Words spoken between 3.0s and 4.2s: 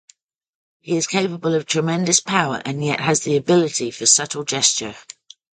has the ability for